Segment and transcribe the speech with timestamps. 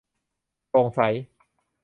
[0.69, 0.99] โปร่งใส